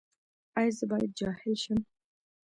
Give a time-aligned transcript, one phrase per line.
[0.57, 1.79] ایا زه باید جاهل شم؟